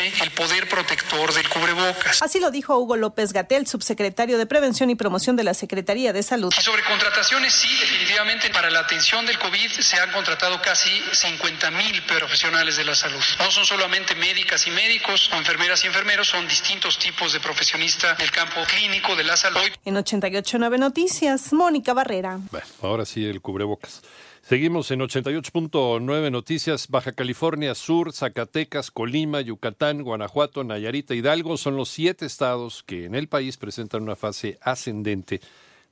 [0.00, 2.22] el poder protector del cubrebocas.
[2.22, 6.22] Así lo dijo Hugo López Gatel, subsecretario de Prevención y Promoción de la Secretaría de
[6.22, 6.52] Salud.
[6.56, 11.70] Y sobre contrataciones, sí, definitivamente para la atención del COVID se han contratado casi 50
[11.72, 13.22] mil profesionales de la salud.
[13.38, 18.16] No son solamente médicas y médicos o enfermeras y enfermeros, son distintos tipos de profesionistas
[18.18, 19.60] del campo clínico de la salud.
[19.84, 22.38] En 889 Noticias, Mónica Barrera.
[22.50, 24.02] Bueno, ahora sí el cubrebocas.
[24.42, 26.88] Seguimos en 88.9 Noticias.
[26.88, 33.14] Baja California Sur, Zacatecas, Colima, Yucatán, Guanajuato, Nayarita, Hidalgo son los siete estados que en
[33.14, 35.40] el país presentan una fase ascendente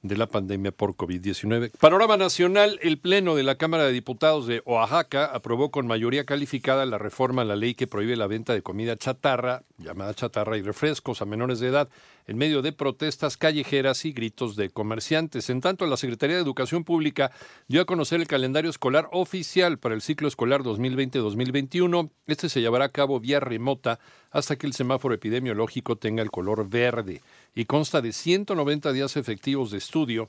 [0.03, 1.71] de la pandemia por COVID-19.
[1.78, 6.87] Panorama nacional, el Pleno de la Cámara de Diputados de Oaxaca aprobó con mayoría calificada
[6.87, 10.62] la reforma a la ley que prohíbe la venta de comida chatarra, llamada chatarra y
[10.62, 11.88] refrescos a menores de edad,
[12.26, 15.50] en medio de protestas callejeras y gritos de comerciantes.
[15.50, 17.32] En tanto, la Secretaría de Educación Pública
[17.68, 22.10] dio a conocer el calendario escolar oficial para el ciclo escolar 2020-2021.
[22.26, 23.98] Este se llevará a cabo vía remota
[24.30, 27.22] hasta que el semáforo epidemiológico tenga el color verde
[27.54, 30.28] y consta de 190 días efectivos de estudio,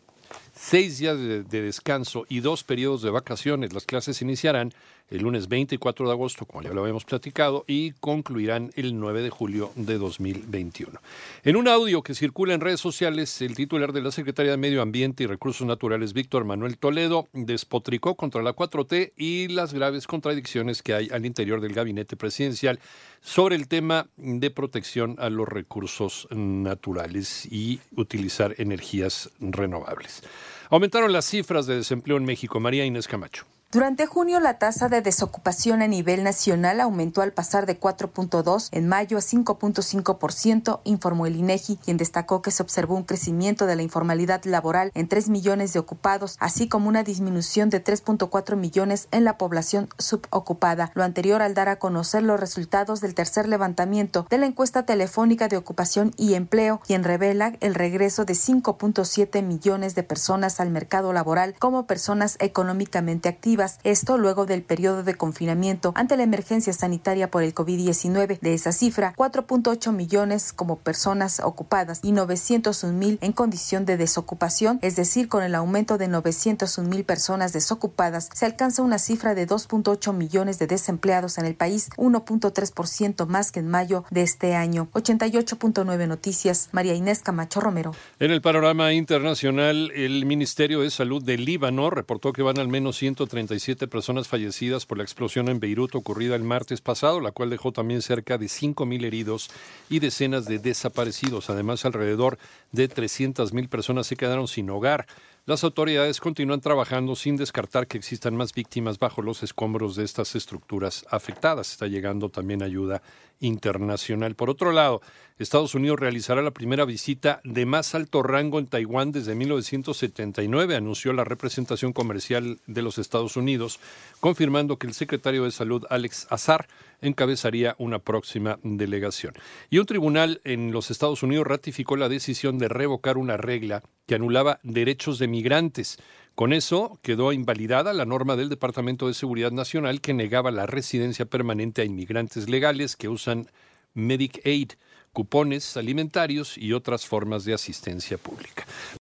[0.54, 3.74] seis días de, descanso y dos periodos de vacaciones.
[3.74, 4.74] Las clases iniciarán
[5.10, 9.30] el lunes 24 de agosto, como ya lo habíamos platicado, y concluirán el 9 de
[9.30, 11.00] julio de 2021.
[11.44, 14.82] En un audio que circula en redes sociales, el titular de la Secretaría de Medio
[14.82, 20.82] Ambiente y Recursos Naturales, Víctor Manuel Toledo, despotricó contra la 4T y las graves contradicciones
[20.82, 22.80] que hay al interior del gabinete presidencial
[23.22, 30.21] sobre el tema de protección a los recursos naturales y utilizar energías renovables.
[30.70, 32.60] Aumentaron las cifras de desempleo en México.
[32.60, 33.46] María Inés Camacho.
[33.72, 38.90] Durante junio, la tasa de desocupación a nivel nacional aumentó al pasar de 4.2 en
[38.90, 43.82] mayo a 5.5%, informó el INEGI, quien destacó que se observó un crecimiento de la
[43.82, 49.24] informalidad laboral en 3 millones de ocupados, así como una disminución de 3.4 millones en
[49.24, 50.92] la población subocupada.
[50.94, 55.48] Lo anterior al dar a conocer los resultados del tercer levantamiento de la encuesta telefónica
[55.48, 61.14] de ocupación y empleo, quien revela el regreso de 5.7 millones de personas al mercado
[61.14, 67.30] laboral como personas económicamente activas esto luego del periodo de confinamiento ante la emergencia sanitaria
[67.30, 68.40] por el COVID-19.
[68.40, 74.80] De esa cifra, 4.8 millones como personas ocupadas y 901 mil en condición de desocupación,
[74.82, 79.48] es decir, con el aumento de 901 mil personas desocupadas, se alcanza una cifra de
[79.48, 84.90] 2.8 millones de desempleados en el país, 1.3% más que en mayo de este año.
[84.94, 87.94] 88.9 Noticias, María Inés Camacho Romero.
[88.20, 92.98] En el panorama internacional, el Ministerio de Salud de Líbano reportó que van al menos
[92.98, 93.51] 130
[93.88, 98.02] personas fallecidas por la explosión en Beirut ocurrida el martes pasado, la cual dejó también
[98.02, 99.50] cerca de 5.000 heridos
[99.90, 101.50] y decenas de desaparecidos.
[101.50, 102.38] Además, alrededor
[102.72, 105.08] de 300.000 personas se quedaron sin hogar.
[105.48, 110.36] Las autoridades continúan trabajando sin descartar que existan más víctimas bajo los escombros de estas
[110.36, 111.72] estructuras afectadas.
[111.72, 113.02] Está llegando también ayuda
[113.40, 114.36] internacional.
[114.36, 115.02] Por otro lado,
[115.40, 121.12] Estados Unidos realizará la primera visita de más alto rango en Taiwán desde 1979, anunció
[121.14, 123.80] la representación comercial de los Estados Unidos,
[124.20, 126.68] confirmando que el secretario de Salud, Alex Azar,
[127.02, 129.34] encabezaría una próxima delegación.
[129.72, 134.16] Y un tribunal en los Estados Unidos ratificó la decisión de revocar una regla que
[134.16, 135.98] anulaba derechos de migrantes.
[136.36, 141.26] Con eso quedó invalidada la norma del Departamento de Seguridad Nacional que negaba la residencia
[141.26, 143.48] permanente a inmigrantes legales que usan
[143.94, 144.72] Medicaid,
[145.14, 148.66] cupones alimentarios y otras formas de asistencia pública.